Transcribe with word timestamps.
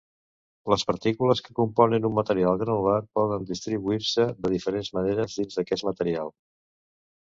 Les 0.73 0.83
partícules 0.91 1.41
que 1.47 1.53
componen 1.59 2.07
un 2.09 2.15
material 2.19 2.57
granular 2.63 2.97
poden 3.19 3.45
distribuir-se 3.51 4.25
de 4.47 4.51
diferents 4.55 4.91
maneres 4.99 5.37
dins 5.43 5.61
d'aquest 5.61 5.87
material. 5.91 6.35